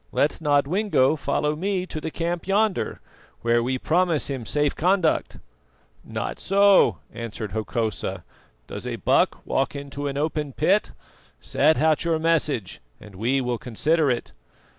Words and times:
Let 0.11 0.41
Nodwengo 0.41 1.15
follow 1.15 1.55
me 1.55 1.85
to 1.85 2.01
the 2.01 2.09
camp 2.09 2.47
yonder, 2.47 2.99
where 3.41 3.61
we 3.61 3.77
promise 3.77 4.31
him 4.31 4.47
safe 4.47 4.75
conduct." 4.75 5.37
"Not 6.03 6.39
so," 6.39 6.97
answered 7.13 7.51
Hokosa. 7.51 8.23
"'Does 8.65 8.87
a 8.87 8.95
buck 8.95 9.45
walk 9.45 9.75
into 9.75 10.07
an 10.07 10.17
open 10.17 10.53
pit?' 10.53 10.89
Set 11.39 11.79
out 11.79 12.03
your 12.03 12.17
message, 12.17 12.81
and 12.99 13.13
we 13.13 13.41
will 13.41 13.59
consider 13.59 14.09
it." 14.09 14.31